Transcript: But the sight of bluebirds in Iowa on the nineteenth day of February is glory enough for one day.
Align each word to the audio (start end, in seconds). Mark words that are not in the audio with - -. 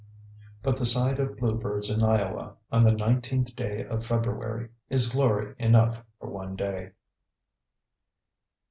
But 0.63 0.77
the 0.77 0.85
sight 0.87 1.19
of 1.19 1.37
bluebirds 1.37 1.91
in 1.91 2.01
Iowa 2.01 2.55
on 2.71 2.83
the 2.83 2.91
nineteenth 2.91 3.55
day 3.55 3.85
of 3.85 4.03
February 4.03 4.69
is 4.89 5.07
glory 5.11 5.53
enough 5.59 6.03
for 6.19 6.27
one 6.27 6.55
day. 6.55 6.93